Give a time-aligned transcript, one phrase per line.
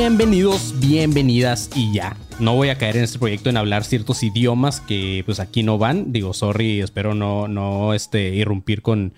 [0.00, 2.16] Bienvenidos, bienvenidas y ya.
[2.38, 5.76] No voy a caer en este proyecto en hablar ciertos idiomas que pues aquí no
[5.76, 6.12] van.
[6.12, 9.12] Digo, sorry, espero no, no este, irrumpir con,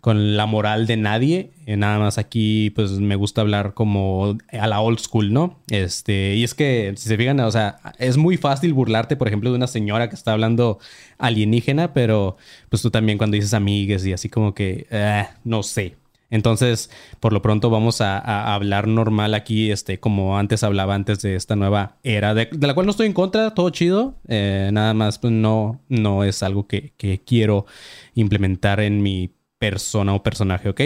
[0.00, 1.52] con la moral de nadie.
[1.66, 5.60] Eh, nada más aquí pues me gusta hablar como a la old school, ¿no?
[5.68, 9.50] Este, y es que si se fijan, o sea, es muy fácil burlarte, por ejemplo,
[9.50, 10.80] de una señora que está hablando
[11.16, 12.38] alienígena, pero
[12.70, 15.94] pues tú también cuando dices amigues y así como que, eh, no sé.
[16.30, 21.36] Entonces, por lo pronto vamos a, hablar normal aquí, este, como antes hablaba antes de
[21.36, 24.16] esta nueva era, de, la cual no estoy en contra, todo chido.
[24.28, 26.92] Eh, nada más, pues no, no es algo que
[27.24, 27.66] quiero
[28.14, 29.30] implementar en mi
[29.70, 30.80] persona o personaje, ¿ok?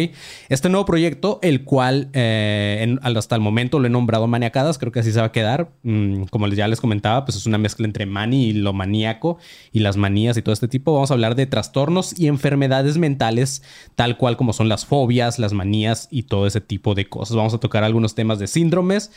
[0.48, 5.00] Este nuevo proyecto, el cual eh, hasta el momento lo he nombrado Maniacadas, creo que
[5.00, 5.70] así se va a quedar.
[5.82, 9.38] Mm, como ya les comentaba, pues es una mezcla entre mani y lo maníaco
[9.72, 10.92] y las manías y todo este tipo.
[10.92, 13.64] Vamos a hablar de trastornos y enfermedades mentales,
[13.96, 17.36] tal cual como son las fobias, las manías y todo ese tipo de cosas.
[17.36, 19.10] Vamos a tocar algunos temas de síndromes.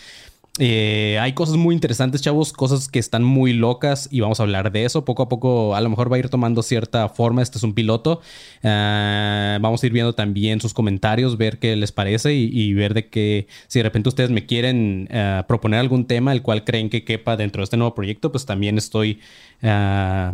[0.60, 4.72] Eh, hay cosas muy interesantes, chavos, cosas que están muy locas y vamos a hablar
[4.72, 5.06] de eso.
[5.06, 7.42] Poco a poco, a lo mejor va a ir tomando cierta forma.
[7.42, 8.22] Este es un piloto.
[8.64, 13.08] Ah, vamos a ir viendo también sus comentarios, ver qué les parece y, ver de
[13.10, 17.06] que si de repente ustedes me quieren ah, proponer algún tema el cual creen que
[17.06, 19.20] quepa dentro de este nuevo proyecto, pues también estoy
[19.64, 20.34] ah,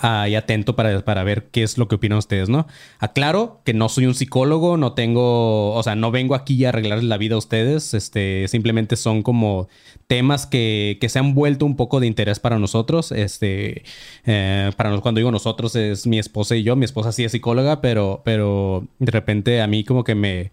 [0.00, 2.66] ahí atento para, para ver qué es lo que opinan ustedes, ¿no?
[2.98, 7.06] Aclaro que no soy un psicólogo, no tengo, o sea, no vengo aquí a arreglarles
[7.06, 9.68] la vida a ustedes, este, simplemente son como
[10.06, 13.84] temas que, que se han vuelto un poco de interés para nosotros, este,
[14.26, 17.32] eh, para nos, cuando digo nosotros es mi esposa y yo, mi esposa sí es
[17.32, 20.52] psicóloga, pero, pero de repente a mí como que me,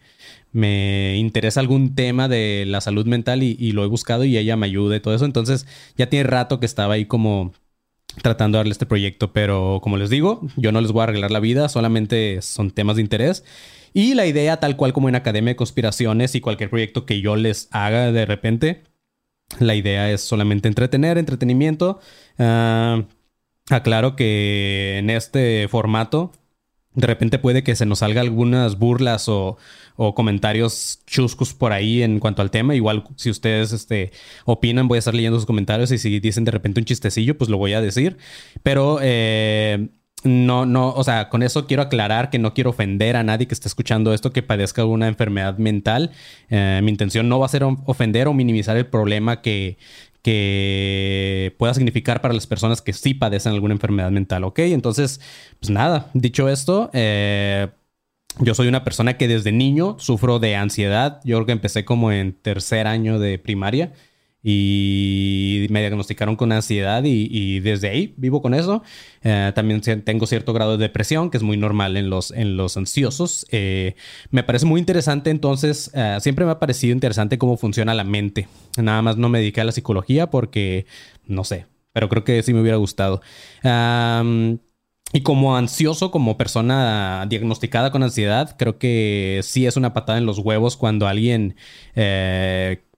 [0.52, 4.56] me interesa algún tema de la salud mental y, y lo he buscado y ella
[4.56, 5.68] me ayuda y todo eso, entonces
[5.98, 7.54] ya tiene rato que estaba ahí como
[8.22, 11.32] tratando de darle este proyecto, pero como les digo, yo no les voy a arreglar
[11.32, 13.44] la vida, solamente son temas de interés.
[13.94, 17.36] Y la idea, tal cual como en Academia de Conspiraciones y cualquier proyecto que yo
[17.36, 18.84] les haga de repente,
[19.60, 22.00] la idea es solamente entretener, entretenimiento.
[22.38, 23.04] Ah,
[23.70, 26.32] aclaro que en este formato,
[26.96, 29.58] de repente puede que se nos salga algunas burlas o,
[30.16, 32.76] comentarios chuscos por ahí en cuanto al tema.
[32.76, 34.12] Igual si ustedes este,
[34.46, 37.50] opinan, voy a estar leyendo sus comentarios y si dicen de repente un chistecillo, pues
[37.50, 38.18] lo voy a decir.
[38.64, 39.88] Pero eh,
[40.24, 43.54] no, no, o sea, con eso quiero aclarar que no quiero ofender a nadie que
[43.54, 46.12] esté escuchando esto que padezca alguna enfermedad mental.
[46.50, 49.78] Eh, mi intención no va a ser of- ofender o minimizar el problema que,
[50.26, 54.58] que pueda significar para las personas que sí padecen alguna enfermedad mental, ¿ok?
[54.58, 55.22] Entonces,
[55.60, 57.68] pues nada, dicho esto, eh,
[58.40, 61.22] yo soy una persona que desde niño sufro de ansiedad.
[61.26, 63.94] Yo creo que empecé como en tercer año de primaria
[64.48, 68.84] y me diagnosticaron con ansiedad y, y desde ahí vivo con eso.
[69.24, 72.78] Eh, también tengo cierto grado de depresión, que es muy normal en los, en los
[72.78, 73.48] ansiosos.
[73.50, 73.96] Eh,
[74.30, 78.48] me parece muy interesante, entonces, eh, siempre me ha parecido interesante cómo funciona la mente.
[78.78, 80.86] Nada más no me dediqué a la psicología porque,
[81.26, 83.22] no sé, pero creo que sí me hubiera gustado.
[85.14, 90.26] Y como ansioso, como persona diagnosticada con ansiedad, creo que sí es una patada en
[90.26, 91.56] los huevos cuando alguien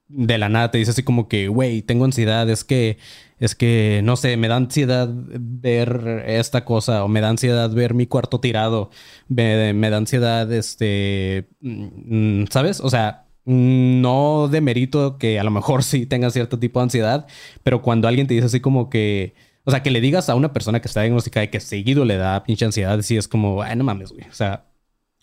[0.09, 2.97] de la nada te dice así como que, güey, tengo ansiedad, es que,
[3.39, 7.93] es que, no sé, me da ansiedad ver esta cosa o me da ansiedad ver
[7.93, 8.89] mi cuarto tirado,
[9.27, 12.79] me, da ansiedad, este, mm, ¿sabes?
[12.79, 17.27] O sea, no demerito que a lo mejor sí tenga cierto tipo de ansiedad,
[17.63, 20.53] pero cuando alguien te dice así como que, o sea, que le digas a una
[20.53, 23.75] persona que está diagnosticada y que seguido le da pinche ansiedad, sí es como, ay,
[23.75, 24.25] no mames, güey.
[24.29, 24.65] O sea,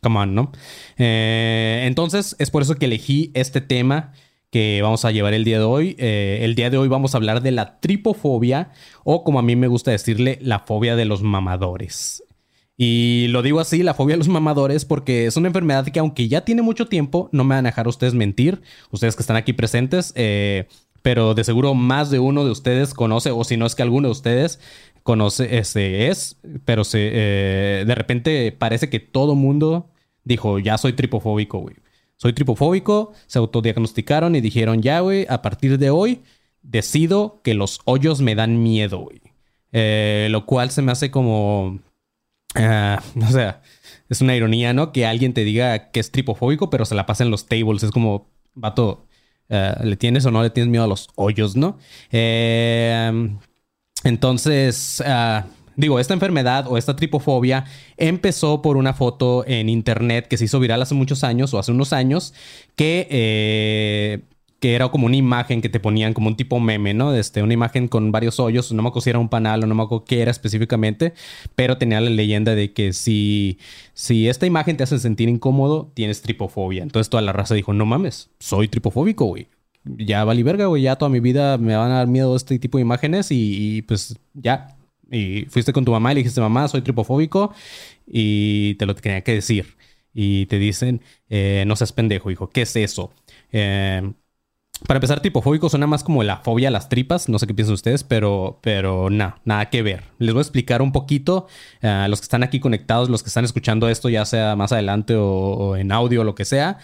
[0.02, 0.52] come on, ¿no?
[0.98, 4.12] Eh, entonces, es por eso que elegí este tema
[4.54, 5.96] que vamos a llevar el día de hoy.
[5.98, 8.70] Eh, el día de hoy vamos a hablar de la tripofobia
[9.02, 12.22] o como a mí me gusta decirle, la fobia de los mamadores.
[12.76, 16.28] Y lo digo así, la fobia a los mamadores, porque es una enfermedad que aunque
[16.28, 18.62] ya tiene mucho tiempo, no me van a dejar ustedes mentir,
[18.92, 20.68] ustedes que están aquí presentes, eh,
[21.02, 24.06] pero de seguro más de uno de ustedes conoce, o si no es que alguno
[24.06, 24.60] de ustedes
[25.02, 29.90] conoce, este, es, pero se, eh, de repente parece que todo mundo
[30.22, 31.74] dijo, ya soy tripofóbico, güey.
[32.16, 36.22] Soy tripofóbico, se autodiagnosticaron y dijeron, ya, güey, a partir de hoy
[36.62, 39.20] decido que los hoyos me dan miedo, güey.
[39.72, 41.81] Eh, lo cual se me hace como...
[42.55, 43.62] ah, o sea,
[44.08, 44.93] es una ironía, ¿no?
[44.93, 47.82] Que alguien te diga que es tripofóbico, pero se la pasa en los tables.
[47.82, 49.06] Es como, vato,
[49.49, 51.78] eh, ¿le tienes o no le tienes miedo a los hoyos, no?
[52.12, 53.31] Eh,
[54.05, 57.64] entonces, ah, digo, esta enfermedad o esta tripofobia
[57.96, 61.72] empezó por una foto en internet que se hizo viral hace muchos años o hace
[61.72, 62.34] unos años
[62.76, 63.06] que...
[63.10, 64.22] eh,
[64.60, 67.14] que era como una imagen que te ponían como un tipo meme, ¿no?
[67.14, 69.74] Este, una imagen con varios hoyos, no me acuerdo si era un panal o no
[69.74, 71.12] me acuerdo qué era específicamente,
[71.54, 73.58] pero tenía la leyenda de que si,
[73.92, 76.82] si esta imagen te hace sentir incómodo, tienes tripofobia.
[76.82, 79.48] Entonces toda la raza dijo, no mames, soy tripofóbico, güey.
[79.84, 82.78] Ya vali verga, güey, ya toda mi vida me van a dar miedo este tipo
[82.78, 84.78] de imágenes y, pues ya.
[85.10, 87.54] Y fuiste con tu mamá y le dijiste, mamá, soy tripofóbico
[88.06, 89.76] y te lo tenía que decir.
[90.12, 93.12] Y te dicen, eh, no seas pendejo, hijo, ¿qué es eso?
[93.52, 94.12] Eh,
[94.86, 97.28] para empezar, tripofóbico suena más como la fobia a las tripas.
[97.28, 100.04] No sé qué piensan ustedes, pero, pero nada, nada que ver.
[100.18, 101.46] Les voy a explicar un poquito
[101.80, 104.72] eh, a los que están aquí conectados, los que están escuchando esto, ya sea más
[104.72, 106.78] adelante o, o en audio o lo que sea.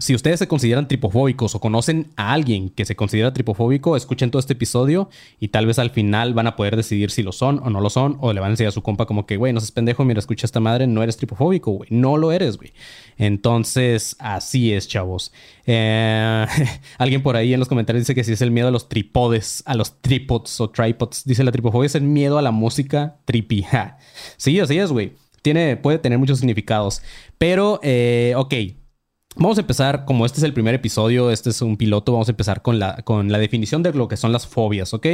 [0.00, 4.40] Si ustedes se consideran tripofóbicos o conocen a alguien que se considera tripofóbico, escuchen todo
[4.40, 7.68] este episodio y tal vez al final van a poder decidir si lo son o
[7.68, 8.16] no lo son.
[8.20, 10.18] O le van a decir a su compa como que, güey, no seas pendejo, mira,
[10.18, 11.90] escucha esta madre, no eres tripofóbico, güey.
[11.92, 12.72] No lo eres, güey.
[13.18, 15.32] Entonces, así es, chavos.
[15.66, 16.46] Eh,
[16.96, 19.62] alguien por ahí en los comentarios dice que si es el miedo a los tripodes,
[19.66, 21.26] a los tripods o tripods.
[21.26, 23.66] Dice la tripofobia es el miedo a la música trippy.
[24.38, 25.12] Sí, así es, güey.
[25.42, 27.02] Tiene, puede tener muchos significados.
[27.36, 28.54] Pero, eh, ok.
[29.36, 32.32] Vamos a empezar, como este es el primer episodio, este es un piloto, vamos a
[32.32, 35.06] empezar con la, con la definición de lo que son las fobias, ¿ok?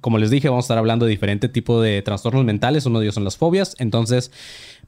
[0.00, 3.06] Como les dije, vamos a estar hablando de diferente tipo de trastornos mentales, uno de
[3.06, 4.30] ellos son las fobias, entonces,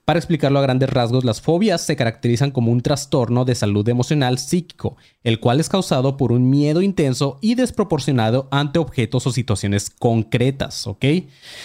[0.05, 4.39] para explicarlo a grandes rasgos, las fobias se caracterizan como un trastorno de salud emocional
[4.39, 9.91] psíquico, el cual es causado por un miedo intenso y desproporcionado ante objetos o situaciones
[9.91, 11.05] concretas, ¿ok?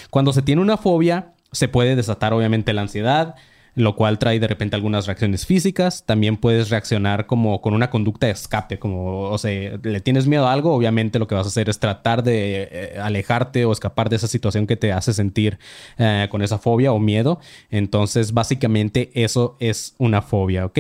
[0.10, 3.36] Cuando se tiene una fobia, se puede desatar obviamente la ansiedad,
[3.76, 6.04] lo cual trae de repente algunas reacciones físicas.
[6.06, 10.48] También puedes reaccionar como con una conducta de escape, como, o sea, le tienes miedo
[10.48, 14.10] a algo, obviamente lo que vas a hacer es tratar de eh, alejarte o escapar
[14.10, 15.58] de esa situación que te hace sentir
[15.98, 17.40] eh, con esa fobia o miedo.
[17.72, 20.80] Entonces, básicamente eso es una fobia, ¿ok?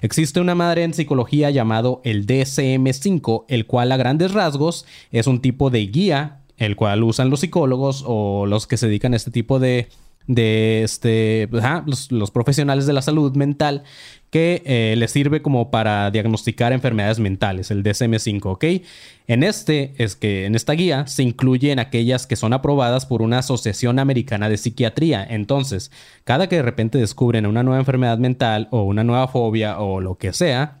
[0.00, 5.40] Existe una madre en psicología llamado el DSM5, el cual a grandes rasgos es un
[5.40, 9.30] tipo de guía, el cual usan los psicólogos o los que se dedican a este
[9.30, 9.88] tipo de
[10.26, 13.82] de este, ajá, los, profesionales de la salud mental
[14.30, 18.64] que eh, les sirve como para diagnosticar enfermedades mentales, el DSM5, ¿ok?
[19.26, 23.38] En este, es que en esta guía se incluyen aquellas que son aprobadas por una
[23.38, 25.26] asociación americana de psiquiatría.
[25.28, 25.90] Entonces,
[26.24, 30.16] cada que de repente descubren una nueva enfermedad mental o una nueva fobia o lo
[30.16, 30.80] que sea,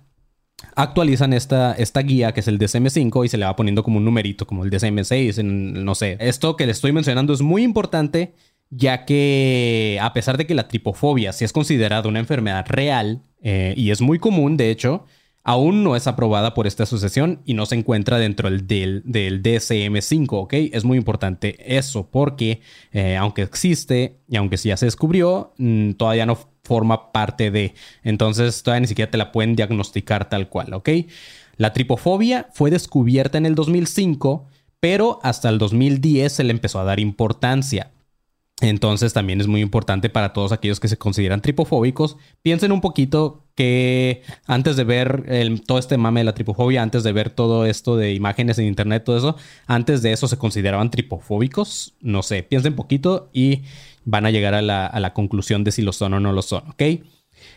[0.76, 4.04] actualizan esta, esta guía que es el DSM5 y se le va poniendo como un
[4.04, 6.16] numerito, como el DSM6, en, no sé.
[6.20, 8.34] Esto que le estoy mencionando es muy importante
[8.70, 13.74] ya que a pesar de que la tripofobia sí es considerada una enfermedad real eh,
[13.76, 15.04] y es muy común, de hecho,
[15.42, 20.28] aún no es aprobada por esta asociación y no se encuentra dentro del, del DSM5,
[20.30, 20.52] ¿ok?
[20.72, 22.60] Es muy importante eso porque
[22.92, 27.74] eh, aunque existe y aunque ya se descubrió, mmm, todavía no forma parte de,
[28.04, 30.90] entonces todavía ni siquiera te la pueden diagnosticar tal cual, ¿ok?
[31.56, 34.46] La tripofobia fue descubierta en el 2005,
[34.78, 37.90] pero hasta el 2010 se le empezó a dar importancia.
[38.60, 42.16] Entonces también es muy importante para todos aquellos que se consideran tripofóbicos.
[42.42, 47.02] Piensen un poquito que antes de ver el, todo este mame de la tripofobia, antes
[47.02, 49.36] de ver todo esto de imágenes en internet, todo eso,
[49.66, 51.94] antes de eso se consideraban tripofóbicos.
[52.00, 53.62] No sé, piensen poquito y
[54.04, 56.42] van a llegar a la, a la conclusión de si lo son o no lo
[56.42, 56.82] son, ¿ok?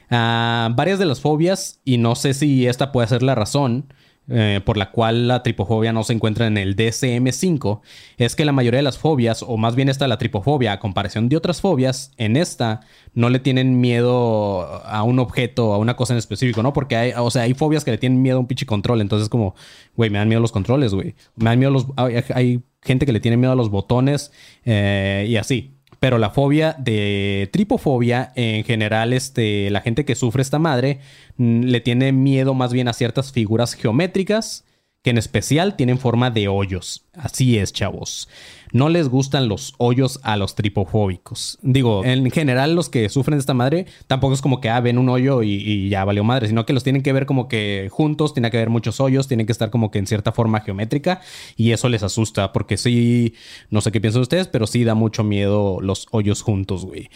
[0.10, 3.94] Uh, varias de las fobias, y no sé si esta puede ser la razón,
[4.30, 7.82] eh, por la cual la tripofobia no se encuentra en el DSM5
[8.18, 11.28] es que la mayoría de las fobias, o más bien esta la tripofobia, a comparación
[11.28, 12.80] de otras fobias, en esta
[13.14, 16.72] no le tienen miedo a un objeto, a una cosa en específico, ¿no?
[16.72, 19.28] Porque hay, o sea, hay fobias que le tienen miedo a un pinche control, entonces
[19.30, 19.56] como,
[19.96, 21.16] güey, me dan miedo los controles, güey.
[21.36, 21.88] Me dan miedo los...
[21.98, 24.32] Hay, hay, gente que le tiene miedo a los botones
[24.66, 25.73] eh, y así.
[26.04, 31.00] Pero la fobia de tripofobia, en general, este, la gente que sufre esta madre
[31.38, 34.66] le tiene miedo más bien a ciertas figuras geométricas
[35.02, 37.06] que en especial tienen forma de hoyos.
[37.14, 38.28] Así es, chavos.
[38.74, 41.60] No les gustan los hoyos a los tripofóbicos.
[41.62, 44.98] Digo, en general los que sufren de esta madre, tampoco es como que ah, ven
[44.98, 48.34] un hoyo y, ya valió madre, sino que los tienen que ver como que juntos,
[48.34, 51.22] tiene que haber muchos hoyos, tienen que estar como que en cierta forma geométrica
[51.56, 53.36] y eso les asusta porque sí,
[53.70, 57.10] no sé qué piensan ustedes, pero sí da mucho miedo los hoyos juntos, güey.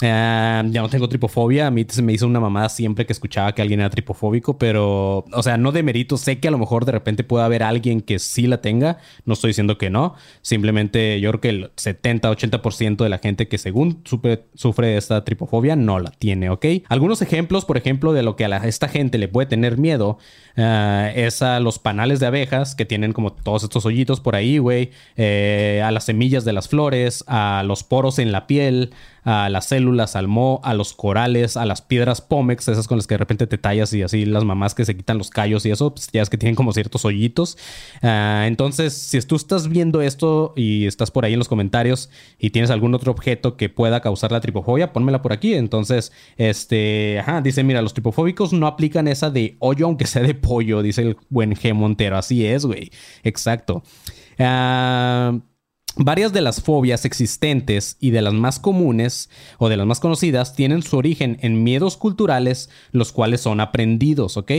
[0.00, 1.66] Ah, ya no tengo tripofobia.
[1.66, 5.24] A mí se me hizo una mamada siempre que escuchaba que alguien era tripofóbico, pero,
[5.32, 6.16] o sea, no de mérito.
[6.16, 8.98] Sé que a lo mejor de repente puede haber alguien que sí la tenga.
[9.24, 10.14] No estoy diciendo que no.
[10.42, 15.74] Simplemente yo creo que el 70-80% de la gente que según sufre, sufre esta tripofobia
[15.74, 16.66] no la tiene, ¿ok?
[16.88, 20.18] Algunos ejemplos, por ejemplo, de lo que a esta gente le puede tener miedo
[20.56, 24.58] ah, es a los panales de abejas que tienen como todos estos hoyitos por ahí,
[24.58, 24.90] güey.
[25.16, 28.90] Eh, a las semillas de las flores, a los poros en la piel
[29.28, 33.06] a las células, al mo, a los corales, a las piedras pómex, esas con las
[33.06, 35.70] que de repente te tallas y así las mamás que se quitan los callos y
[35.70, 37.58] eso, pues ya es que tienen como ciertos hoyitos.
[38.00, 42.08] Ah, entonces, si tú estás viendo esto y estás por ahí en los comentarios
[42.38, 45.52] y tienes algún otro objeto que pueda causar la tripofobia, pónmela por aquí.
[45.52, 50.34] Entonces, este, ajá, dice, mira, los tripofóbicos no aplican esa de hoyo aunque sea de
[50.34, 52.16] pollo, dice el buen G Montero.
[52.16, 52.90] Así es, güey.
[53.24, 53.82] Exacto.
[54.38, 55.34] Ah...
[56.00, 59.28] Varias de las fobias existentes y de las más comunes
[59.58, 64.36] o de las más conocidas tienen su origen en miedos culturales, los cuales son aprendidos,
[64.36, 64.52] ¿ok?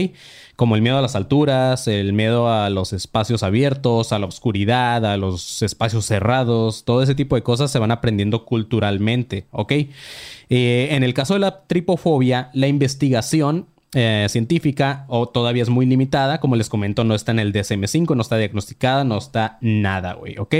[0.56, 5.06] Como el miedo a las alturas, el miedo a los espacios abiertos, a la oscuridad,
[5.06, 9.72] a los espacios cerrados, todo ese tipo de cosas se van aprendiendo culturalmente, ¿ok?
[9.72, 15.86] Eh, en el caso de la tripofobia, la investigación eh, científica o todavía es muy
[15.86, 16.38] limitada.
[16.38, 20.36] Como les comento, no está en el DSM5, no está diagnosticada, no está nada, güey,
[20.38, 20.54] ¿ok?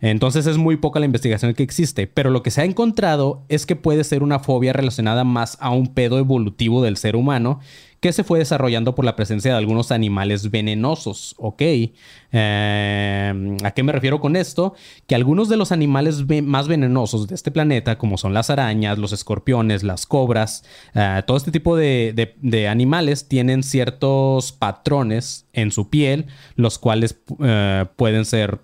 [0.00, 3.66] Entonces es muy poca la investigación que existe, pero lo que se ha encontrado es
[3.66, 7.60] que puede ser una fobia relacionada más a un pedo evolutivo del ser humano
[8.00, 11.62] que se fue desarrollando por la presencia de algunos animales venenosos, ¿ok?
[12.30, 14.74] Em, ¿A qué me refiero con esto?
[15.06, 19.12] Que algunos de los animales más venenosos de este planeta, como son las arañas, los
[19.12, 26.26] escorpiones, las cobras, eh, todo este tipo de, animales tienen ciertos patrones en su piel,
[26.54, 28.60] los cuales eh, pueden ser...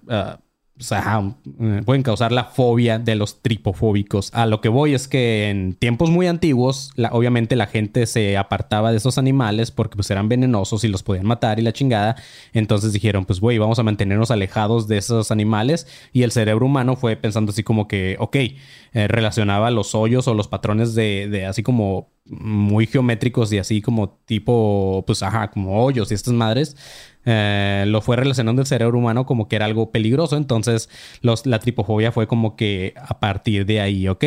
[0.81, 1.23] O sea,
[1.61, 4.31] eh, pueden causar la fobia de los tripofóbicos.
[4.33, 8.91] A lo que voy es que en tiempos muy antiguos, obviamente la gente se apartaba
[8.91, 12.17] de esos animales porque pues eran venenosos y los podían matar y la chingada.
[12.55, 15.87] Entonces dijeron, pues güey, vamos a mantenernos alejados de esos animales.
[16.13, 20.35] Y el cerebro humano fue pensando así como que, ok, eh, relacionaba los hoyos o
[20.35, 25.85] los patrones de, de así como muy geométricos y así como tipo, pues ajá, como
[25.85, 26.77] hoyos y estas madres
[27.25, 30.37] eh, lo fue relacionando el cerebro humano como que era algo peligroso.
[30.37, 30.89] Entonces,
[31.23, 34.25] la tripofobia fue como que a partir de ahí, ¿ok?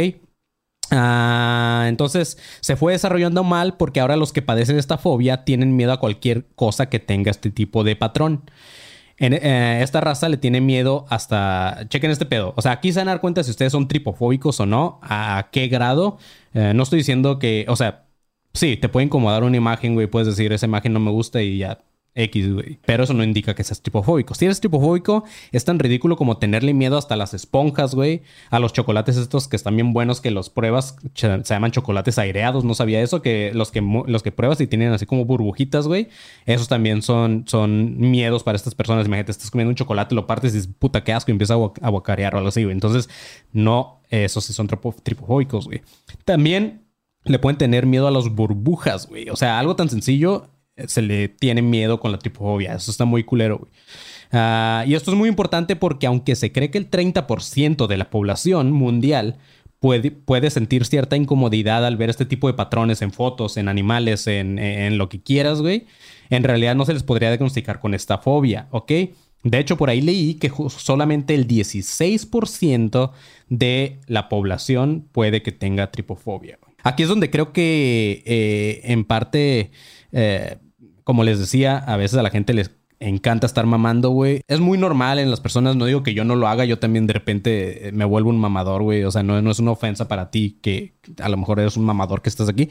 [0.92, 5.92] Ah, entonces se fue desarrollando mal porque ahora los que padecen esta fobia tienen miedo
[5.92, 8.44] a cualquier cosa que tenga este tipo de patrón.
[9.18, 11.86] Eh, esta raza le tiene miedo hasta.
[11.90, 12.54] Chequen este pedo.
[12.58, 15.50] O sea, aquí se van a dar cuenta si ustedes son tripofóbicos o no, a
[15.52, 16.18] qué grado.
[16.54, 17.66] Eh, no estoy diciendo que.
[17.70, 18.06] O sea,
[18.54, 20.08] sí, te puede incomodar una imagen, güey.
[20.08, 21.80] Puedes decir, esa imagen no me gusta y ya
[22.16, 22.80] X, güey.
[22.86, 24.34] Pero eso no indica que seas tripofóbico.
[24.36, 28.22] Si eres tripofóbico, es tan ridículo como tenerle miedo hasta las esponjas, güey.
[28.50, 32.64] A los chocolates estos que están bien buenos, que los pruebas, se llaman chocolates aireados.
[32.64, 36.08] No sabía eso, que los que, los que pruebas y tienen así como burbujitas, güey.
[36.46, 39.08] Esos también son, son miedos para estas personas.
[39.08, 41.90] Imagínate, estás comiendo un chocolate, lo partes y dices, puta, qué asco, y empieza a
[41.90, 42.74] guacarear o algo así, güey.
[42.74, 43.10] Entonces,
[43.52, 45.82] no, esos sí son tripofóbicos, güey.
[46.24, 46.86] También
[47.26, 49.30] le pueden tener miedo a las burbujas, güey.
[49.30, 50.48] O sea, algo tan sencillo
[50.88, 52.76] se le tiene miedo con la tripofobia.
[52.76, 53.68] Eso está muy culero,
[54.32, 58.10] ah, y esto es muy importante porque aunque se cree que el 30% de la
[58.10, 59.38] población mundial
[59.80, 64.28] puede, puede, sentir cierta incomodidad al ver este tipo de patrones en fotos, en animales,
[64.28, 65.86] en, lo que quieras, güey,
[66.30, 68.92] en realidad no se les podría diagnosticar con esta fobia, ¿ok?
[69.44, 73.12] De hecho, por ahí leí que solamente el 16%
[73.48, 76.58] de la población puede que tenga tripofobia.
[76.82, 79.72] Aquí es donde creo que eh, en parte
[80.12, 80.58] eh,
[81.06, 84.42] como les decía, a veces a la gente les encanta estar mamando, güey.
[84.48, 87.08] Es muy normal en las personas, no digo que yo no lo haga, yo también
[87.08, 89.04] de repente eh, me vuelvo un mamador, güey.
[89.04, 92.22] O sea, no, es una ofensa para ti que a lo mejor eres un mamador
[92.22, 92.70] que estás aquí.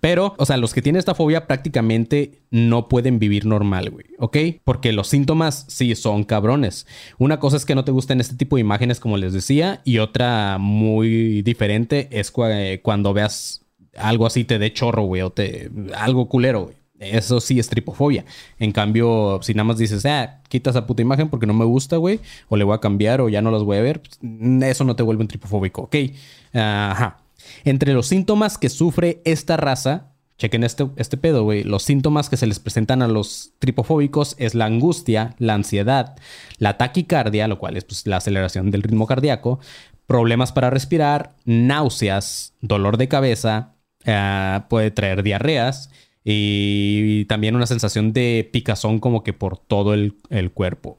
[0.00, 4.06] Pero, o sea, los que tienen esta fobia prácticamente no pueden vivir normal, güey.
[4.18, 4.36] ¿Ok?
[4.64, 6.86] Porque los síntomas sí son cabrones.
[7.18, 9.98] Una cosa es que no te gusten este tipo de imágenes, como les decía, y
[9.98, 13.62] otra muy diferente es eh, cuando veas
[13.96, 16.85] algo así te dé chorro, güey, o te algo culero, güey.
[16.98, 18.24] Eso sí es tripofobia.
[18.58, 21.96] En cambio, si nada más dices, ah, quita esa puta imagen porque no me gusta,
[21.96, 24.18] güey, o le voy a cambiar o ya no las voy a ver, pues,
[24.62, 25.96] eso no te vuelve un tripofóbico, ¿ok?
[26.54, 27.18] Ajá.
[27.64, 31.64] Entre los síntomas que sufre esta raza, chequen este, este pedo, güey.
[31.64, 36.16] Los síntomas que se les presentan a los tripofóbicos es la angustia, la ansiedad,
[36.58, 39.60] la taquicardia, lo cual es pues, la aceleración del ritmo cardíaco,
[40.06, 43.74] problemas para respirar, náuseas, dolor de cabeza,
[44.04, 45.90] eh, puede traer diarreas
[46.28, 50.96] y también una sensación de picazón como que por todo el, el cuerpo.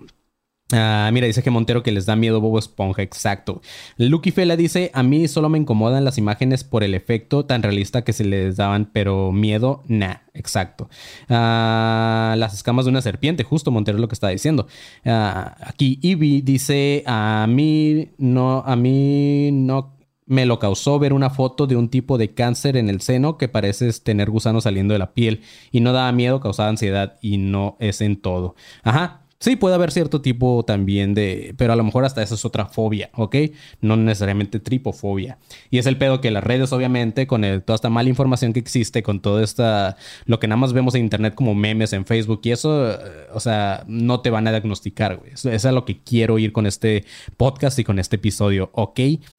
[0.73, 3.61] Ah, mira, dice que Montero que les da miedo Bobo Esponja, exacto.
[3.97, 8.03] Lucky Fela dice, a mí solo me incomodan las imágenes por el efecto tan realista
[8.03, 10.89] que se les daban, pero miedo, nah, exacto.
[11.29, 14.67] Ah, las escamas de una serpiente, justo Montero es lo que está diciendo.
[15.05, 19.96] Ah, aquí Ivy dice, a mí no, a mí no
[20.27, 23.47] me lo causó ver una foto de un tipo de cáncer en el seno que
[23.47, 25.41] parece tener gusanos saliendo de la piel
[25.71, 28.55] y no daba miedo, causaba ansiedad y no es en todo.
[28.83, 32.43] Ajá, Sí, puede haber cierto tipo también de, pero a lo mejor hasta eso es
[32.43, 33.35] otra fobia, ¿ok?
[33.81, 35.37] No necesariamente tripofobia.
[35.69, 39.03] Y es el pedo que las redes, obviamente, con toda esta mala información que existe,
[39.03, 42.51] con todo esta, lo que nada más vemos en internet como memes en Facebook y
[42.51, 42.97] eso, eh,
[43.31, 45.33] o sea, no te van a diagnosticar, güey.
[45.33, 47.05] Eso es a lo que quiero ir con este
[47.37, 48.99] podcast y con este episodio, ¿ok?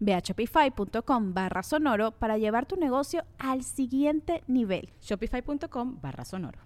[0.00, 4.90] Ve a shopify.com barra sonoro para llevar tu negocio al siguiente nivel.
[5.00, 6.58] Shopify.com barra sonoro.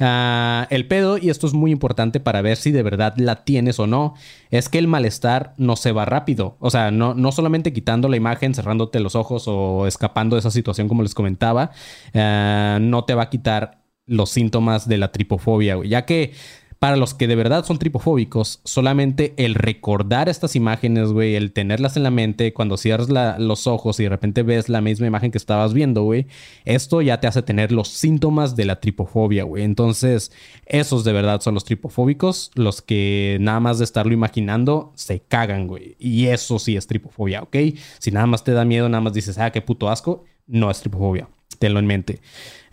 [0.00, 3.78] Ah, el pedo, y esto es muy importante para ver si de verdad la tienes
[3.78, 4.14] o no,
[4.50, 6.56] es que el malestar no se va rápido.
[6.60, 10.50] O sea, no, no solamente quitando la imagen, cerrándote los ojos o escapando de esa
[10.50, 11.70] situación como les comentaba,
[12.14, 16.32] ah, no te va a quitar los síntomas de la tripofobia, ya que
[16.78, 21.96] para los que de verdad son tripofóbicos, solamente el recordar estas imágenes, güey, el tenerlas
[21.96, 23.08] en la mente, cuando cierras
[23.38, 26.26] los ojos y de repente ves la misma imagen que estabas viendo, güey,
[26.64, 29.64] esto ya te hace tener los síntomas de la tripofobia, güey.
[29.64, 30.32] Entonces,
[30.66, 35.66] esos de verdad son los tripofóbicos, los que nada más de estarlo imaginando se cagan,
[35.66, 35.96] güey.
[35.98, 37.56] Y eso sí es tripofobia, ¿ok?
[37.98, 40.80] Si nada más te da miedo, nada más dices, ah, qué puto asco, no es
[40.80, 42.20] tripofobia tenlo en mente.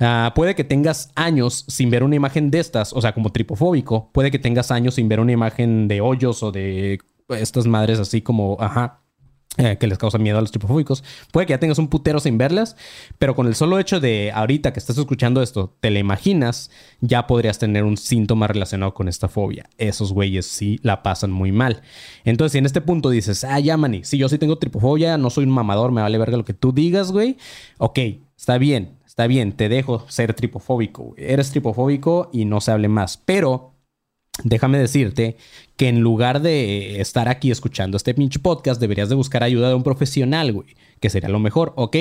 [0.04, 4.10] Ah, puede que tengas años sin ver una imagen de estas, o sea, como tripofóbico,
[4.12, 8.22] puede que tengas años sin ver una imagen de hoyos o de estas madres así
[8.22, 9.00] como, ajá,
[9.58, 11.04] eh, que les causa miedo a los tripofóbicos.
[11.32, 12.76] Puede que ya tengas un putero sin verlas,
[13.20, 17.28] pero con el solo hecho de ahorita que estás escuchando esto, te la imaginas, ya
[17.28, 19.70] podrías tener un síntoma relacionado con esta fobia.
[19.78, 21.84] Esos güeyes sí la pasan muy mal.
[22.26, 25.30] Entonces, si en este punto dices, ah, ya, mani, si yo sí tengo tripofobia, no
[25.30, 27.38] soy un mamador, me vale verga lo que tú digas, güey.
[27.78, 28.00] Ok,
[28.36, 31.14] está bien, está bien, te dejo ser tripofóbico.
[31.18, 33.76] Eres tripofóbico y no se hable más, pero
[34.44, 35.38] déjame decirte
[35.78, 39.76] que en lugar de estar aquí escuchando este pinche podcast, deberías de buscar ayuda de
[39.76, 41.96] un profesional, güey, que sería lo mejor, ¿ok?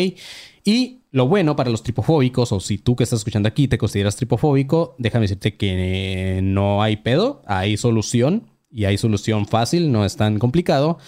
[0.65, 4.17] Y lo bueno para los tripofóbicos, o si tú que estás escuchando aquí te consideras
[4.17, 10.17] tripofóbico, déjame decirte que no hay pedo, hay solución y hay solución fácil, no es
[10.17, 10.99] tan complicado.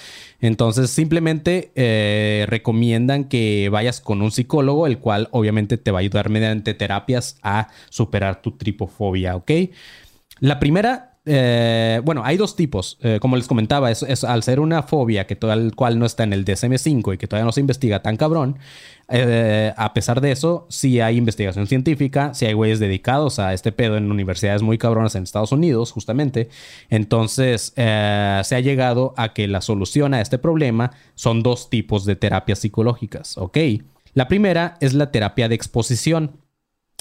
[0.40, 6.00] Entonces simplemente eh, recomiendan que vayas con un psicólogo, el cual obviamente te va a
[6.00, 9.50] ayudar mediante terapias a superar tu tripofobia, ¿ok?
[10.40, 12.98] La primera eh, bueno, hay dos tipos.
[13.00, 16.33] Eh, como les comentaba, es, al ser una fobia que tal cual no está en
[16.33, 18.59] el DSM-5 y que todavía no se investiga tan cabrón,
[19.08, 23.72] eh, a pesar de eso, sí hay investigación científica, sí hay güeyes dedicados a este
[23.72, 26.48] pedo en universidades muy cabronas en Estados Unidos, justamente.
[26.90, 32.16] Entonces, se ha llegado a que la solución a este problema son dos tipos de
[32.16, 33.58] terapias psicológicas, ¿ok?
[34.14, 36.38] La primera es la terapia de exposición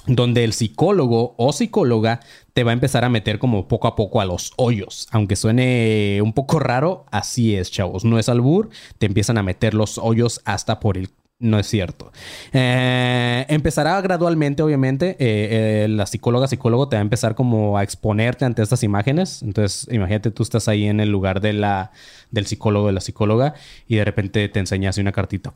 [0.08, 2.20] donde el psicólogo o psicóloga
[2.54, 5.08] te va a empezar a meter como poco a poco a los hoyos.
[5.12, 8.04] Aunque suene un poco raro, así es, chavos.
[8.04, 11.10] No es albur, te empiezan a meter los hoyos hasta por el...
[11.44, 12.10] No es cierto.
[12.54, 15.18] Eh, empezará gradualmente, obviamente.
[15.20, 19.44] Eh, eh, la psicóloga, psicólogo te va a empezar como a exponerte ante estas imágenes.
[19.44, 21.92] Entonces, imagínate, tú estás ahí en el lugar de la,
[22.32, 23.56] del psicólogo, de la psicóloga,
[23.90, 25.54] y de repente te enseña así una cartita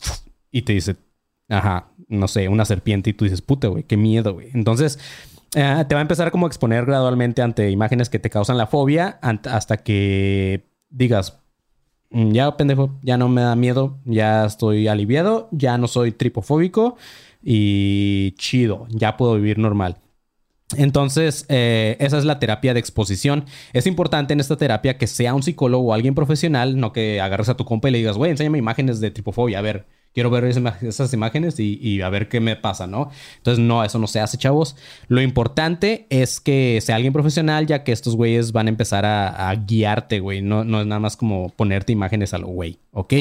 [0.52, 0.98] y te dice,
[1.48, 4.50] ajá, no sé, una serpiente y tú dices, puta, güey, qué miedo, güey.
[4.54, 5.00] Entonces,
[5.52, 9.20] te va a empezar como a exponer gradualmente ante imágenes que te causan la fobia
[9.22, 11.40] hasta que digas,
[12.12, 16.98] ya pendejo, ya no me da miedo, ya estoy aliviado, ya no soy tripofóbico
[17.44, 19.98] y chido, ya puedo vivir normal.
[20.76, 23.46] Entonces, eh, esa es la terapia de exposición.
[23.72, 27.48] Es importante en esta terapia que sea un psicólogo o alguien profesional, no que agarres
[27.50, 29.86] a tu compa y le digas, güey, enséñame imágenes de tripofobia, a ver,
[30.18, 33.12] quiero ver esas imágenes y, a ver qué me pasa, ¿no?
[33.36, 34.76] Entonces, no, eso no se hace, chavos.
[35.10, 39.54] Lo importante es que sea alguien profesional, ya que estos güeyes van a empezar a,
[39.54, 40.42] guiarte, güey.
[40.42, 43.14] No, no es nada más como ponerte imágenes a lo güey, ¿ok?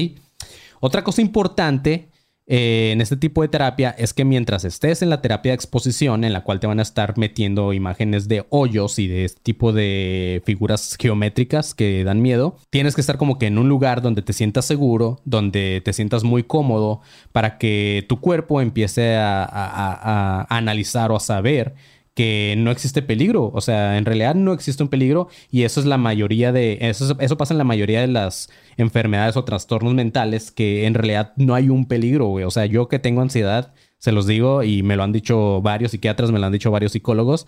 [0.80, 2.08] Otra cosa importante
[2.48, 6.22] eh, en este tipo de terapia es que mientras estés en la terapia de exposición,
[6.22, 9.72] en la cual te van a estar metiendo imágenes de hoyos y de este tipo
[9.72, 14.22] de figuras geométricas que dan miedo, tienes que estar como que en un lugar donde
[14.22, 17.00] te sientas seguro, donde te sientas muy cómodo,
[17.32, 21.74] para que tu cuerpo empiece a analizar o a saber
[22.16, 23.50] que no existe peligro.
[23.54, 26.78] O sea, en realidad no existe un peligro y eso es la mayoría de...
[26.80, 28.48] Eso, eso pasa en la mayoría de las
[28.78, 32.46] enfermedades o trastornos mentales que en realidad no hay un peligro, güey.
[32.46, 35.90] O sea, yo que tengo ansiedad, se los digo y me lo han dicho varios
[35.90, 37.46] psiquiatras, me lo han dicho varios psicólogos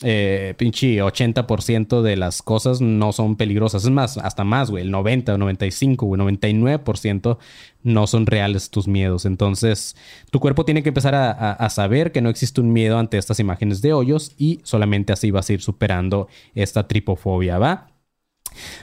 [0.00, 3.84] eh, pinche 80% de las cosas no son peligrosas.
[3.84, 4.82] Es más, hasta más, güey.
[4.84, 7.38] El 90, 95, güey, 99%
[7.82, 9.24] no son reales tus miedos.
[9.26, 9.96] Entonces,
[10.30, 13.80] tu cuerpo tiene que empezar a, saber que no existe un miedo ante estas imágenes
[13.80, 17.91] de hoyos y solamente así vas a ir superando esta tripofobia, ¿va?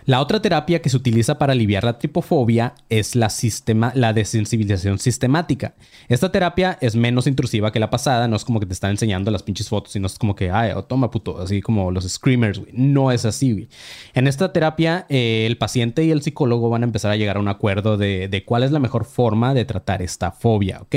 [0.06, 5.00] La otra terapia que se utiliza para aliviar la tripofobia es la, sistema, la desensibilización
[5.00, 5.76] sistemática.
[6.08, 9.32] Esta terapia es menos intrusiva que la pasada, no es como que te están enseñando
[9.32, 12.60] las pinches fotos, sino es como que, ay, oh, toma puto, así como los screamers,
[12.60, 12.72] güey.
[12.74, 13.70] No es así, güey.
[14.14, 17.40] En esta terapia, eh, el paciente y el psicólogo van a empezar a llegar a
[17.40, 20.96] un acuerdo de, de cuál es la mejor forma de tratar esta fobia, ¿ok?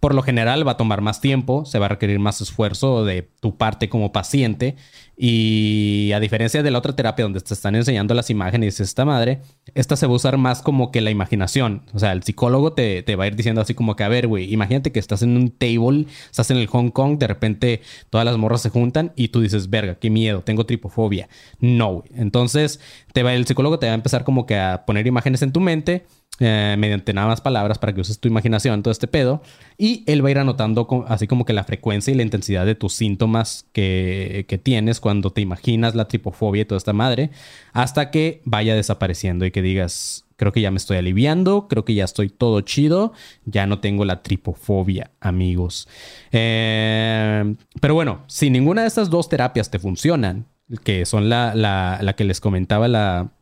[0.00, 3.28] Por lo general va a tomar más tiempo, se va a requerir más esfuerzo de
[3.40, 4.76] tu parte como paciente
[5.20, 9.40] y a diferencia de la otra terapia donde te están enseñando las imágenes, esta madre,
[9.74, 11.82] esta se va a usar más como que la imaginación.
[11.92, 14.52] O sea, el psicólogo te, va a ir diciendo así como que, a ver, güey,
[14.52, 17.80] imagínate que estás en un table, estás en el Hong Kong, de repente
[18.10, 21.28] todas las morras se juntan y tú dices, verga, qué miedo, tengo tripofobia.
[21.60, 22.10] No, güey.
[22.14, 22.80] Entonces,
[23.12, 25.60] te va, el psicólogo te va a empezar como que a poner imágenes en tu
[25.60, 26.06] mente
[26.40, 29.42] eh, mediante nada más palabras para que uses tu imaginación, todo este pedo.
[29.76, 32.74] Y él va a ir anotando así como que la frecuencia y la intensidad de
[32.74, 37.30] tus síntomas que, que, tienes cuando te imaginas la tripofobia y toda esta madre,
[37.72, 41.94] hasta que vaya desapareciendo y que digas, creo que ya me estoy aliviando, creo que
[41.94, 43.12] ya estoy todo chido,
[43.44, 45.88] ya no tengo la tripofobia, amigos.
[46.30, 50.46] Eh, pero bueno, si ninguna de estas dos terapias te funcionan,
[50.84, 53.32] que son la, la, la que les comentaba la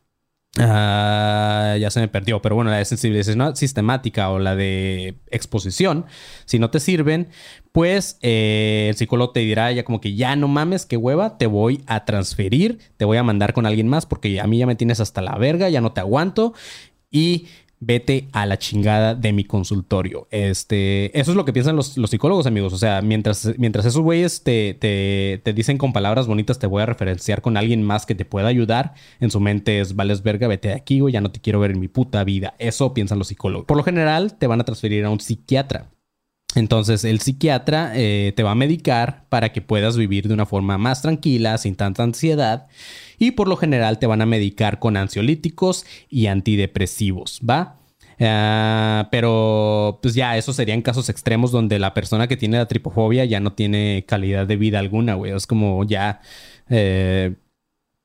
[0.59, 6.05] Ah, ya se me perdió, pero bueno, la de sensibilización sistemática o la de exposición,
[6.45, 7.27] si no te sirven,
[7.71, 11.45] pues eh, el psicólogo te dirá ya como que ya no mames, qué hueva, te
[11.45, 14.75] voy a transferir, te voy a mandar con alguien más porque a mí ya me
[14.75, 16.53] tienes hasta la verga, ya no te aguanto
[17.11, 17.47] y
[17.79, 20.27] vete a la chingada de mi consultorio.
[20.31, 22.73] Este, eso es lo que piensan los, psicólogos, amigos.
[22.73, 26.85] O sea, mientras, mientras esos güeyes te, te, dicen con palabras bonitas, te voy a
[26.85, 28.93] referenciar con alguien más que te pueda ayudar.
[29.19, 31.71] En su mente es, vales verga, vete de aquí, güey, ya no te quiero ver
[31.71, 32.55] en mi puta vida.
[32.59, 33.65] Eso piensan los psicólogos.
[33.65, 35.89] Por lo general, te van a transferir a un psiquiatra.
[36.55, 40.77] Entonces el psiquiatra eh, te va a medicar para que puedas vivir de una forma
[40.77, 42.67] más tranquila, sin tanta ansiedad.
[43.17, 47.79] Y por lo general te van a medicar con ansiolíticos y antidepresivos, ¿va?
[48.19, 53.25] Ah, pero pues ya, eso serían casos extremos donde la persona que tiene la tripofobia
[53.25, 55.33] ya no tiene calidad de vida alguna, güey.
[55.33, 56.21] Es como ya...
[56.69, 57.35] Eh,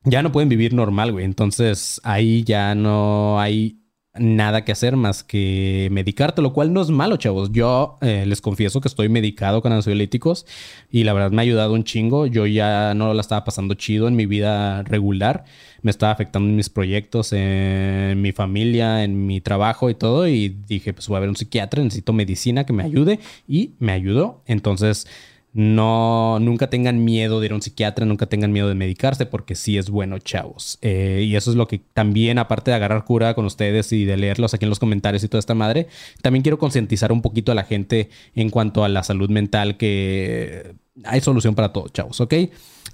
[0.04, 1.24] ya no pueden vivir normal, güey.
[1.24, 3.81] Entonces ahí ya no hay
[4.14, 7.50] nada que hacer más que medicarte, lo cual no es malo, chavos.
[7.50, 10.44] Yo eh, les confieso que estoy medicado con ansiolíticos
[10.90, 12.26] y la verdad me ha ayudado un chingo.
[12.26, 15.44] Yo ya no la estaba pasando chido en mi vida regular.
[15.80, 20.28] Me estaba afectando en mis proyectos, en mi familia, en mi trabajo y todo.
[20.28, 23.18] Y dije, pues voy a ver un psiquiatra, necesito medicina que me ayude.
[23.48, 24.42] Y me ayudó.
[24.46, 25.06] Entonces
[25.54, 29.54] no, nunca tengan miedo de ir a un psiquiatra, nunca tengan miedo de medicarse, porque
[29.54, 30.78] sí es bueno, chavos.
[30.80, 34.16] Eh, y eso es lo que también, aparte de agarrar cura con ustedes y de
[34.16, 35.88] leerlos aquí en los comentarios y toda esta madre,
[36.22, 40.74] también quiero concientizar un poquito a la gente en cuanto a la salud mental, que
[41.04, 42.34] hay solución para todo, chavos, ¿ok?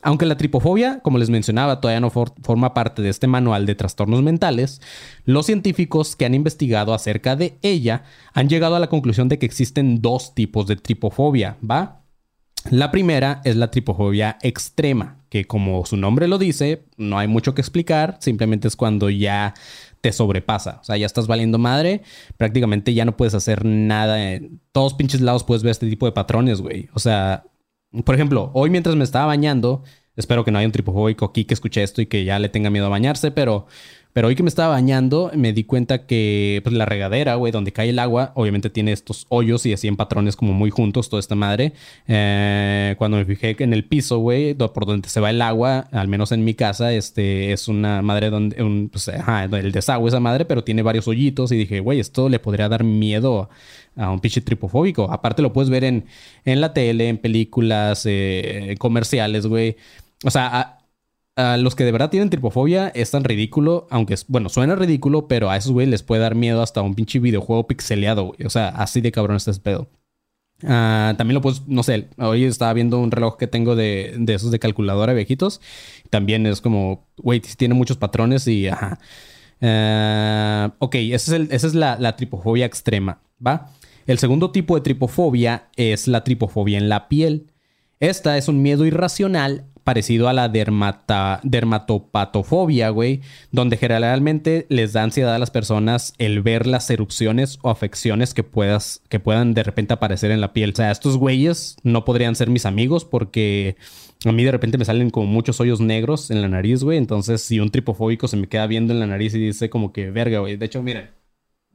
[0.02, 4.22] Aunque la tripofobia, como les mencionaba, todavía no forma parte de este manual de trastornos
[4.22, 4.80] mentales,
[5.24, 9.46] los científicos que han investigado acerca de ella han llegado a la conclusión de que
[9.46, 12.02] existen dos tipos de tripofobia, ¿va?
[12.70, 17.54] La primera es la tripofobia extrema, que como su nombre lo dice, no hay mucho
[17.54, 19.54] que explicar, simplemente es cuando ya
[20.00, 22.02] te sobrepasa, o sea, ya estás valiendo madre,
[22.36, 26.12] prácticamente ya no puedes hacer nada, en todos pinches lados puedes ver este tipo de
[26.12, 26.88] patrones, güey.
[26.94, 27.44] O sea,
[28.04, 29.82] por ejemplo, hoy mientras me estaba bañando,
[30.16, 32.70] espero que no haya un tripofóbico aquí que escuche esto y que ya le tenga
[32.70, 33.66] miedo a bañarse, pero
[34.18, 37.70] Pero hoy que me estaba bañando, me di cuenta que pues, la regadera, güey, donde
[37.70, 41.20] cae el agua, obviamente tiene estos hoyos y así en patrones como muy juntos, toda
[41.20, 41.72] esta madre.
[42.08, 46.08] Eh, cuando me fijé en el piso, güey, por donde se va el agua, al
[46.08, 50.18] menos en mi casa, este es una madre donde, un, pues, ajá, el desagüe esa
[50.18, 53.48] madre, pero tiene varios hoyitos y dije, güey, esto le podría dar miedo
[53.94, 55.12] a un pinche tripofóbico.
[55.12, 56.06] Aparte lo puedes ver en,
[56.44, 59.76] en la tele, en películas, eh, comerciales, güey.
[60.24, 60.77] O sea, a,
[61.58, 65.56] los que de verdad tienen tripofobia es tan ridículo, aunque, bueno, suena ridículo, pero a
[65.56, 68.44] esos, güey, les puede dar miedo hasta un pinche videojuego pixeleado, güey.
[68.44, 69.88] O sea, así de cabrón está ese pedo.
[70.64, 74.34] Ah, también lo puedes, no sé, hoy estaba viendo un reloj que tengo de, de
[74.34, 75.60] esos de calculadora viejitos.
[76.10, 78.98] También es como, güey, tiene muchos patrones y, ajá.
[79.60, 83.70] Ah, ok, esa es, esa es la, la tripofobia extrema, ¿va?
[84.06, 87.52] El segundo tipo de tripofobia es la tripofobia en la piel.
[88.00, 93.22] Esta es un miedo irracional parecido a la dermatopatofobia, güey,
[93.52, 98.42] donde generalmente les da ansiedad a las personas el ver las erupciones o afecciones que,
[98.42, 100.72] puedas, que puedan de repente aparecer en la piel.
[100.72, 103.78] O sea, estos güeyes no podrían ser mis amigos porque
[104.26, 106.98] a mí de repente me salen como muchos hoyos negros en la nariz, güey.
[106.98, 110.10] Entonces, si un tripofóbico se me queda viendo en la nariz y dice como que
[110.10, 110.58] verga, güey.
[110.58, 111.08] De hecho, miren.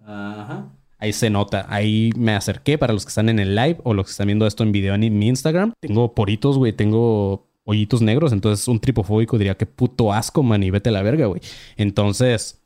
[0.05, 0.69] Ajá.
[0.99, 1.65] Ahí se nota.
[1.67, 4.45] Ahí me acerqué para los que están en el live o los que están viendo
[4.45, 5.73] esto en video en mi Instagram.
[5.79, 6.73] Tengo poritos, güey.
[6.73, 8.33] Tengo hoyitos negros.
[8.33, 10.63] Entonces, un tripofóbico diría que puto asco, man.
[10.63, 11.41] Y vete a la verga, güey.
[11.77, 12.63] Entonces,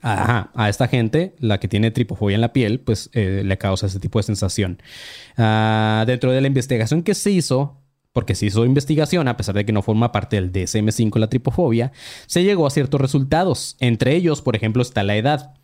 [0.00, 3.86] Ajá, a esta gente, la que tiene tripofobia en la piel, pues eh, le causa
[3.86, 4.82] ese tipo de sensación.
[5.36, 7.82] Ah, dentro de la investigación que se hizo,
[8.12, 11.92] porque se hizo investigación, a pesar de que no forma parte del DSM5 la tripofobia,
[12.26, 13.76] se llegó a ciertos resultados.
[13.78, 15.54] Entre ellos, por ejemplo, está la edad.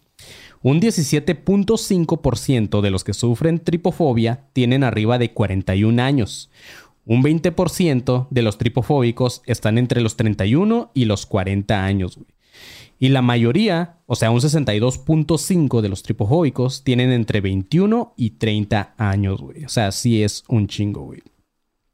[0.62, 6.50] Un 17.5% de los que sufren tripofobia tienen arriba de 41 años.
[7.10, 12.20] Un 20% de los tripofóbicos están entre los 31 y los 40 años.
[13.00, 18.94] Y la mayoría, o sea, un 62.5 de los tripofóbicos tienen entre 21 y 30
[18.96, 19.64] años, güey.
[19.64, 21.20] O sea, sí es un chingo, güey.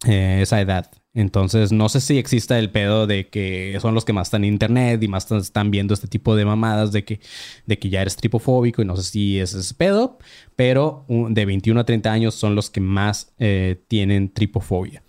[0.07, 0.91] Eh, esa edad.
[1.15, 4.53] Entonces, no sé si exista el pedo de que son los que más están en
[4.53, 7.21] internet y más están viendo este tipo de mamadas de que,
[7.65, 10.19] de que ya eres tripofóbico y no sé si es ese pedo,
[10.57, 15.06] pero de 21 a 30 años son los que más eh, tienen tripofobia.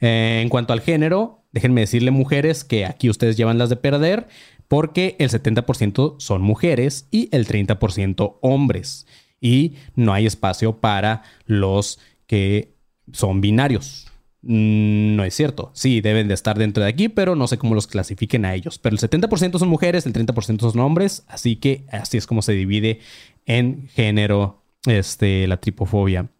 [0.00, 4.28] Eh, en cuanto al género, déjenme decirle mujeres que aquí ustedes llevan las de perder
[4.68, 9.06] porque el 70% son mujeres y el 30% hombres.
[9.40, 12.76] Y no hay espacio para los que
[13.12, 14.06] son binarios.
[14.42, 15.70] Mm, no es cierto.
[15.74, 18.78] Sí, deben de estar dentro de aquí, pero no sé cómo los clasifiquen a ellos.
[18.78, 22.52] Pero el 70% son mujeres, el 30% son hombres, así que así es como se
[22.52, 23.00] divide
[23.46, 26.30] en género este, la tripofobia.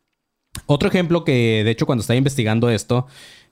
[0.66, 3.06] Otro ejemplo que, de hecho, cuando estaba investigando esto,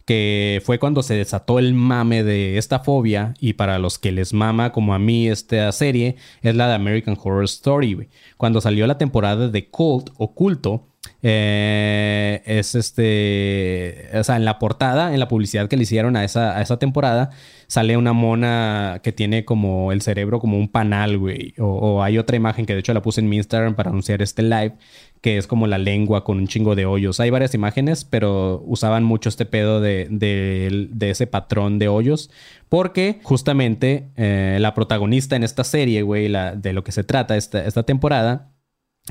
[0.09, 4.33] que fue cuando se desató el mame de esta fobia, y para los que les
[4.33, 8.09] mama, como a mí, esta serie, es la de American Horror Story.
[8.38, 10.88] Cuando salió la temporada de Cult o Culto,
[11.23, 16.25] eh, es este, o sea, en la portada, en la publicidad que le hicieron a
[16.25, 17.29] esa, a esa temporada,
[17.68, 21.54] sale una mona que tiene como el cerebro como un panal, güey.
[21.59, 24.42] O, hay otra imagen que de hecho la puse en mi Instagram para anunciar este
[24.42, 24.74] live,
[25.20, 27.20] que es como la lengua con un chingo de hoyos.
[27.20, 32.31] Hay varias imágenes, pero usaban mucho este pedo de, de, ese patrón de hoyos.
[32.70, 37.64] Porque justamente eh, la protagonista en esta serie, güey, de lo que se trata esta,
[37.66, 38.50] esta temporada,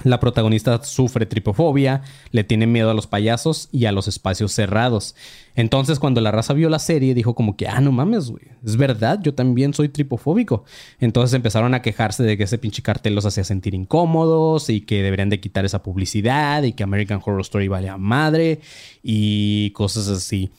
[0.04, 5.16] la protagonista sufre tripofobia, le tiene miedo a los payasos y a los espacios cerrados.
[5.56, 8.78] Entonces, cuando la raza vio la serie, dijo como que, ah, no mames, güey, es
[8.78, 10.66] verdad, yo también soy tripofóbico.
[11.00, 15.02] Entonces empezaron a quejarse de que ese pinche cartel los hacía sentir incómodos y que
[15.02, 18.60] deberían de quitar esa publicidad y que American Horror Story vale a madre
[19.02, 20.52] y cosas así.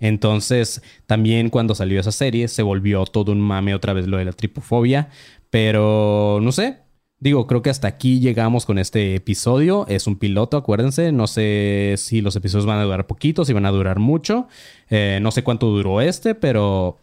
[0.00, 4.26] Entonces, también cuando salió esa serie, se volvió todo un mame otra vez lo de
[4.26, 5.08] la tripofobia.
[5.50, 6.78] Pero, no sé,
[7.24, 9.86] Digo, creo que hasta aquí llegamos con este episodio.
[9.88, 11.10] Es un piloto, acuérdense.
[11.10, 14.46] No sé si los episodios van a durar poquito, si van a durar mucho.
[14.90, 16.98] Eh, no sé cuánto duró este, pero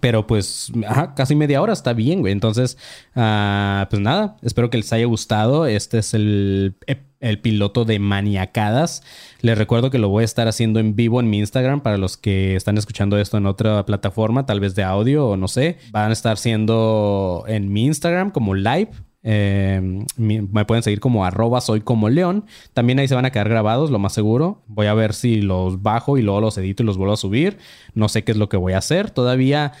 [0.00, 0.70] pero pues,
[1.16, 2.32] casi media hora está bien, güey.
[2.32, 2.78] Entonces,
[3.16, 5.66] ah, pues nada, espero que les haya gustado.
[5.66, 6.76] Este es el,
[7.18, 9.02] el, piloto de Maniacadas.
[9.40, 12.16] Les recuerdo que lo voy a estar haciendo en vivo en mi Instagram para los
[12.16, 15.78] que están escuchando esto en otra plataforma, tal vez de audio o no sé.
[15.90, 18.90] Van a estar siendo en mi Instagram como live
[19.24, 22.44] Em, me pueden seguir como arroba soy como león.
[22.74, 24.62] También ahí se van a quedar grabados, lo más seguro.
[24.66, 27.58] Voy a ver si los bajo y luego los edito y los vuelvo a subir.
[27.94, 29.10] No sé qué es lo que voy a hacer.
[29.10, 29.72] Todavía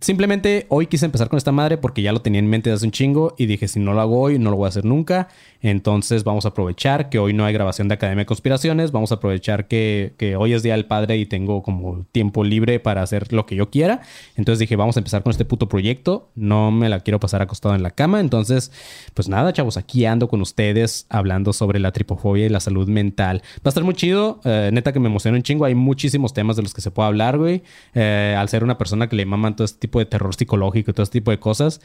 [0.00, 2.86] simplemente hoy quise empezar con esta madre porque ya lo tenía en mente desde hace
[2.86, 5.28] un chingo y dije, si no lo hago hoy, no lo voy a hacer nunca.
[5.62, 9.16] Entonces vamos a aprovechar que hoy no hay grabación de Academia de Conspiraciones, vamos a
[9.16, 13.32] aprovechar que, que hoy es Día del Padre y tengo como tiempo libre para hacer
[13.32, 14.00] lo que yo quiera.
[14.36, 17.74] Entonces dije, vamos a empezar con este puto proyecto, no me la quiero pasar acostado
[17.74, 18.20] en la cama.
[18.20, 18.72] Entonces,
[19.14, 23.42] pues nada, chavos, aquí ando con ustedes hablando sobre la tripofobia y la salud mental.
[23.58, 26.56] Va a estar muy chido, eh, neta que me emociona un chingo, hay muchísimos temas
[26.56, 27.62] de los que se puede hablar, güey.
[27.94, 30.94] Eh, al ser una persona que le maman todo este tipo de terror psicológico y
[30.94, 31.80] todo este tipo de cosas,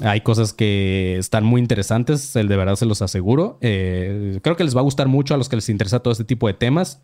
[0.00, 3.58] hay cosas que están muy interesantes, el de verdad se los aseguro.
[3.60, 6.24] Eh, creo que les va a gustar mucho a los que les interesa todo este
[6.24, 7.02] tipo de temas.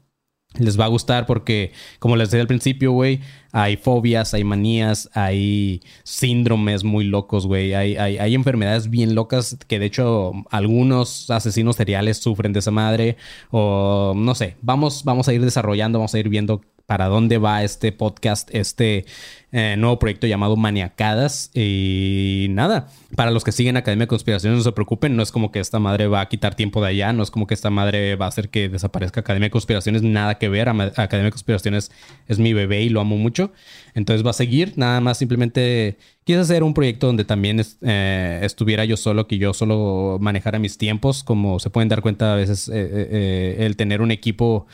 [0.58, 3.20] Les va a gustar porque, como les decía al principio, güey,
[3.52, 7.74] hay fobias, hay manías, hay síndromes muy locos, güey.
[7.74, 12.70] Hay, hay, hay, enfermedades bien locas que, de hecho, algunos asesinos seriales sufren de esa
[12.70, 13.18] madre.
[13.50, 17.64] O no sé, vamos, vamos a ir desarrollando, vamos a ir viendo para dónde va
[17.64, 19.04] este podcast, este
[19.52, 21.50] eh, nuevo proyecto llamado Maniacadas.
[21.52, 25.52] Y nada, para los que siguen Academia de Conspiraciones, no se preocupen, no es como
[25.52, 28.16] que esta madre va a quitar tiempo de allá, no es como que esta madre
[28.16, 30.70] va a hacer que desaparezca Academia de Conspiraciones, nada que ver.
[30.70, 31.92] Academia de Conspiraciones
[32.26, 33.52] es mi bebé y lo amo mucho.
[33.92, 38.86] Entonces va a seguir, nada más simplemente quise hacer un proyecto donde también eh, estuviera
[38.86, 42.70] yo solo, que yo solo manejara mis tiempos, como se pueden dar cuenta a veces
[42.72, 44.66] eh, el tener un equipo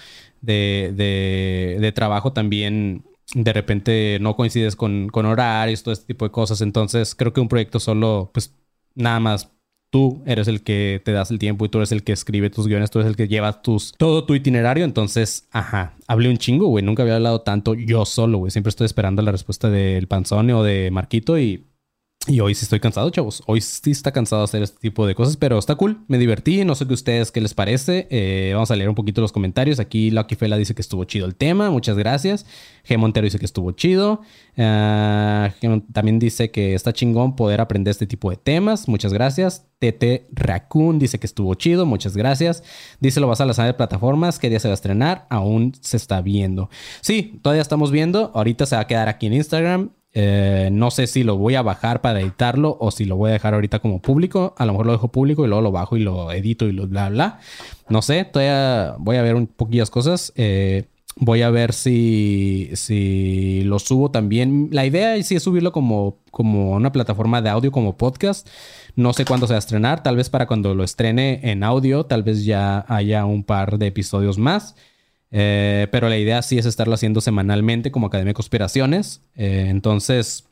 [0.45, 3.05] de, de, trabajo también
[3.35, 6.61] de repente no coincides con, con, horarios, todo este tipo de cosas.
[6.61, 8.55] Entonces creo que un proyecto solo, pues
[8.95, 9.51] nada más
[9.91, 12.67] tú eres el que te das el tiempo y tú eres el que escribe tus
[12.67, 14.85] guiones, tú eres el que lleva tus, todo tu itinerario.
[14.85, 16.85] Entonces, ajá, hablé un chingo, güey.
[16.85, 18.51] Nunca había hablado tanto yo solo, güey.
[18.51, 21.65] Siempre estoy esperando la respuesta del Panzone o de Marquito y
[22.27, 23.43] y hoy sí estoy cansado, chavos.
[23.47, 26.01] Hoy sí está cansado hacer este tipo de cosas, pero está cool.
[26.09, 26.65] Me divertí.
[26.65, 28.07] No sé qué ustedes, qué les parece.
[28.11, 29.79] Eh, vamos a leer un poquito los comentarios.
[29.79, 31.71] Aquí Lucky Fela dice que estuvo chido el tema.
[31.71, 32.47] Muchas gracias.
[32.89, 32.97] G.
[32.97, 34.23] Montero dice que estuvo chido.
[34.57, 38.89] Uh, también dice que está chingón poder aprender este tipo de temas.
[38.89, 39.67] Muchas gracias.
[39.79, 41.85] TT Raccoon dice que estuvo chido.
[41.85, 42.63] Muchas gracias.
[43.01, 44.39] Dice lo vas a lanzar de plataformas.
[44.39, 45.27] ¿Qué día se va a estrenar?
[45.29, 46.71] Aún se está viendo.
[47.03, 48.31] Sí, todavía estamos viendo.
[48.35, 49.91] Ahorita se va a quedar aquí en Instagram.
[50.17, 53.33] Eh, no sé si lo voy a bajar para editarlo o si lo voy a
[53.33, 54.55] dejar ahorita como público.
[54.57, 56.87] A lo mejor lo dejo público y luego lo bajo y lo edito y lo
[56.87, 57.41] bla bla.
[57.89, 60.33] No sé, todavía voy a ver un poquillas cosas.
[60.37, 60.85] Eh,
[61.17, 64.69] voy a ver si, si lo subo también.
[64.71, 68.49] La idea sí es subirlo como, como una plataforma de audio, como podcast.
[68.95, 70.05] No sé cuándo se va a estrenar.
[70.05, 73.89] Tal vez para cuando lo estrene en audio, tal vez ya haya un par de
[73.89, 74.77] episodios más.
[75.37, 79.21] Eh, pero la idea sí es estarlo haciendo semanalmente como Academia de Conspiraciones.
[79.35, 80.45] Eh, entonces,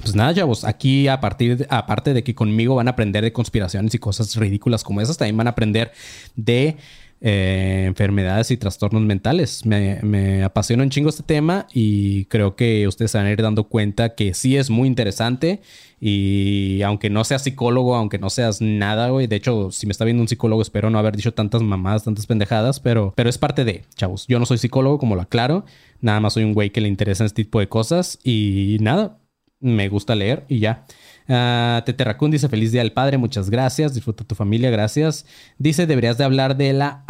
[0.00, 3.94] pues nada, chavos, aquí a partir aparte de que conmigo van a aprender de conspiraciones
[3.94, 5.92] y cosas ridículas como esas, también van a aprender
[6.36, 6.78] de
[7.26, 9.64] eh, enfermedades y trastornos mentales.
[9.64, 13.40] Me, me, apasiona un chingo este tema y creo que ustedes se van a ir
[13.40, 15.62] dando cuenta que sí es muy interesante
[15.98, 20.04] y aunque no seas psicólogo, aunque no seas nada, güey, de hecho, si me está
[20.04, 23.64] viendo un psicólogo, espero no haber dicho tantas mamadas, tantas pendejadas, pero, pero es parte
[23.64, 24.26] de, chavos.
[24.26, 25.64] Yo no soy psicólogo, como lo aclaro,
[26.02, 29.16] nada más soy un güey que le interesa este tipo de cosas y nada,
[29.60, 30.84] me gusta leer y ya.
[31.26, 35.24] Uh, Tete Raccoon dice feliz día del padre, muchas gracias, disfruta tu familia, gracias.
[35.58, 37.04] Dice deberías de hablar de la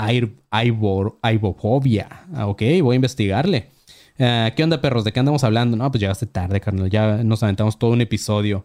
[0.50, 2.08] aibofobia.
[2.32, 3.70] Ah, ok, voy a investigarle.
[4.18, 5.02] Uh, ¿Qué onda perros?
[5.04, 5.76] ¿De qué andamos hablando?
[5.76, 6.88] No, pues llegaste tarde, carnal.
[6.88, 8.64] Ya nos aventamos todo un episodio.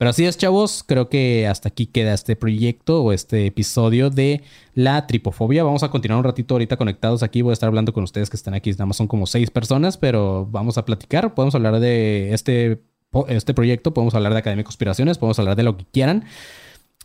[0.00, 0.82] Pero así es, chavos.
[0.82, 4.42] Creo que hasta aquí queda este proyecto o este episodio de
[4.74, 5.62] la tripofobia.
[5.62, 7.42] Vamos a continuar un ratito ahorita conectados aquí.
[7.42, 8.70] Voy a estar hablando con ustedes que están aquí.
[8.70, 11.34] Nada más son como seis personas, pero vamos a platicar.
[11.34, 12.82] Podemos hablar de este
[13.28, 16.24] este proyecto, podemos hablar de Academia de Conspiraciones, podemos hablar de lo que quieran,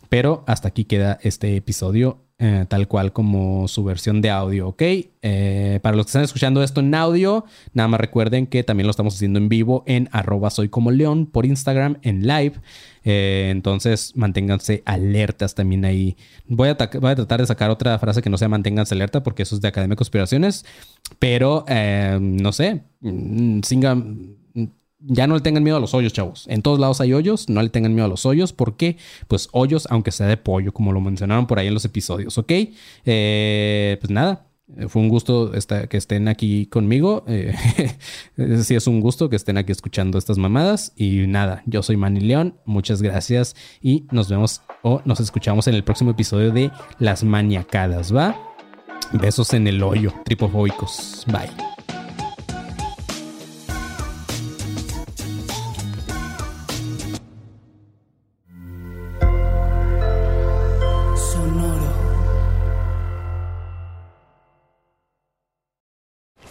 [0.08, 4.82] pero hasta aquí queda este episodio eh, tal cual como su versión de audio, ¿ok?
[5.22, 8.90] Eh, para los que están escuchando esto en audio, nada más recuerden que también lo
[8.90, 12.52] estamos haciendo en vivo en arroba soy como león por Instagram en live.
[13.04, 16.18] Eh, entonces manténganse alertas también ahí.
[16.46, 19.44] Voy a, voy a, tratar de sacar otra frase que no sea manténganse alerta porque
[19.44, 20.66] eso es de Academia de Conspiraciones,
[21.18, 21.64] pero
[22.20, 24.36] no sé, mm, sigan
[24.98, 26.46] ya no le tengan miedo a los hoyos, chavos.
[26.48, 28.52] En todos lados hay hoyos, no le tengan miedo a los hoyos.
[28.52, 28.96] ¿Por qué?
[29.28, 32.52] Pues hoyos, aunque sea de pollo, como lo mencionaron por ahí en los episodios, ¿ok?
[33.04, 35.52] Eh, pues nada, eh, fue un gusto
[35.88, 37.24] que estén aquí conmigo.
[37.28, 37.54] Eh,
[38.62, 40.92] sí, es un gusto que estén aquí escuchando estas mamadas.
[40.96, 42.56] Y nada, yo soy Manny León.
[42.64, 48.14] Muchas gracias y nos vemos o nos escuchamos en el próximo episodio de Las Maniacadas,
[48.14, 48.36] ¿va?
[49.12, 51.24] Besos en el hoyo, tripofóbicos.
[51.28, 51.75] Bye.